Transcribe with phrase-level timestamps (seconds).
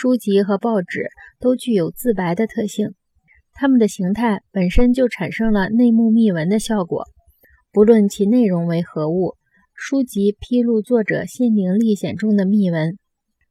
[0.00, 2.94] 书籍和报纸都具有自白的特性，
[3.52, 7.04] 它们的形态本身就产生了内幕密文的效果，
[7.70, 9.36] 不论其内容为何物。
[9.74, 12.96] 书籍披露作者心灵历险中的秘闻，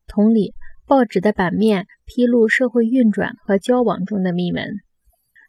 [0.08, 0.56] 同理，
[0.88, 4.66] 报纸的版面披露社会运转和交往中的秘闻。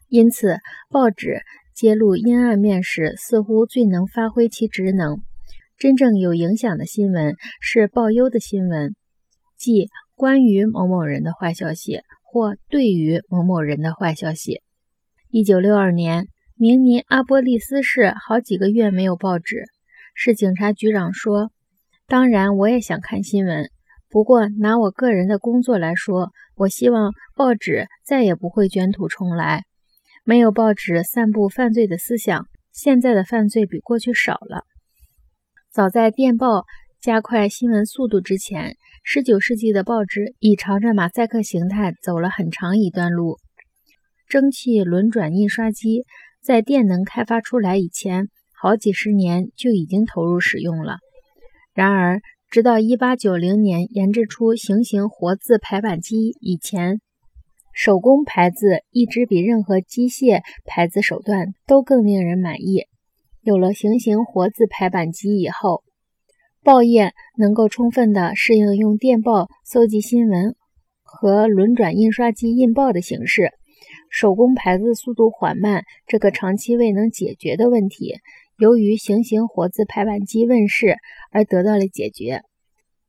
[0.07, 0.57] 因此，
[0.87, 1.41] 报纸
[1.73, 5.17] 揭露阴暗面时，似乎最能发挥其职能。
[5.79, 8.95] 真正有影响的新闻是报忧的新闻，
[9.57, 9.89] 即
[10.21, 14.61] 关于某某人的坏消息或对于某某人的坏消息。
[15.31, 19.63] 一九六二年，明尼阿波利斯市好几个月没有报纸。
[20.13, 21.51] 是警察局长说
[22.05, 23.71] ：“当然，我也想看新闻。
[24.09, 29.63] 不过，拿我个人的工作来说，我希望报纸再也不会卷土重来。
[30.23, 34.65] 没有报纸散布犯罪的思想，现在的犯罪比过去少了。
[35.71, 36.65] 早在电报
[37.01, 38.75] 加快新闻速度之前
[39.11, 43.39] ，19世纪的报纸已朝着马赛克形态走了很长一段路。
[44.29, 46.05] 蒸汽轮转印刷机
[46.43, 50.99] 在电能开发出来以前。”好几十年就已经投入使用了。
[51.73, 57.01] 然而，直到1890年研制出行形活字排版机以前，
[57.73, 62.85] 手工排字一直比任何机械排字手段都更令人满意。
[63.41, 65.81] 有了行形活字排版机以后，
[66.63, 70.55] 报业能够充分地适应用电报搜集新闻
[71.01, 73.49] 和轮转印刷机印报的形式。
[74.11, 78.19] 手工排字速度缓慢这个长期未能解决的问题。
[78.59, 80.97] 由于行形活字排版机问世
[81.31, 82.41] 而得到了解决，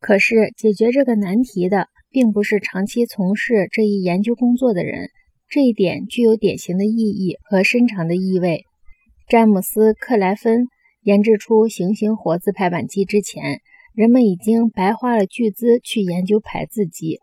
[0.01, 5.11] 可是解决这个难题的并不是长期从事这一研究工作的人，
[5.47, 8.65] 这一点具有典型的意义和深长的意味。
[9.29, 10.69] 詹姆斯·克莱芬
[11.03, 13.61] 研制出行形活字排版机之前，
[13.93, 17.19] 人们已经白花了巨资去研究排字机。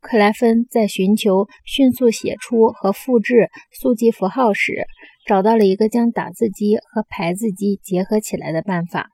[0.00, 4.86] 克莱芬在寻求迅速写出和复制速记符号时，
[5.24, 9.10] 找到了一个将打字机和排字机结合起来的办法。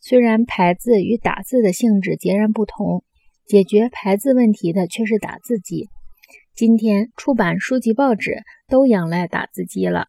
[0.00, 3.04] 虽然排字与打字的性质截然不同，
[3.46, 5.90] 解决排字问题的却是打字机。
[6.54, 10.06] 今天出版书籍、报纸都仰赖打字机了。